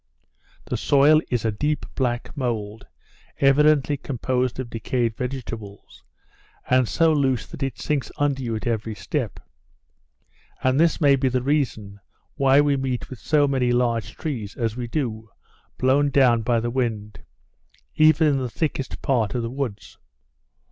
The 0.65 0.77
soil 0.77 1.21
is 1.29 1.45
a 1.45 1.51
deep 1.51 1.85
black 1.93 2.35
mould, 2.35 2.87
evidently 3.39 3.97
composed 3.97 4.59
of 4.59 4.71
decayed 4.71 5.15
vegetables, 5.15 6.01
and 6.67 6.87
so 6.89 7.13
loose 7.13 7.45
that 7.45 7.61
it 7.61 7.77
sinks 7.77 8.11
under 8.17 8.41
you 8.41 8.55
at 8.55 8.65
every 8.65 8.95
step; 8.95 9.39
and 10.63 10.79
this 10.79 10.99
may 10.99 11.15
be 11.15 11.29
the 11.29 11.43
reason 11.43 11.99
why 12.33 12.59
we 12.61 12.77
meet 12.77 13.11
with 13.11 13.19
so 13.19 13.47
many 13.47 13.71
large 13.71 14.15
trees 14.17 14.55
as 14.55 14.75
we 14.75 14.87
do, 14.87 15.29
blown 15.77 16.09
down 16.09 16.41
by 16.41 16.59
the 16.59 16.71
wind, 16.71 17.19
even 17.93 18.25
in 18.29 18.37
the 18.39 18.49
thickest 18.49 19.03
part 19.03 19.35
of 19.35 19.43
the 19.43 19.51
woods. 19.51 19.99